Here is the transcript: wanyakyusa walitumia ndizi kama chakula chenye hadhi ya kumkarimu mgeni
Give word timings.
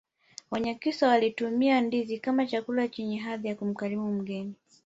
wanyakyusa 0.51 1.07
walitumia 1.07 1.81
ndizi 1.81 2.19
kama 2.19 2.45
chakula 2.45 2.87
chenye 2.87 3.17
hadhi 3.17 3.47
ya 3.47 3.55
kumkarimu 3.55 4.11
mgeni 4.13 4.55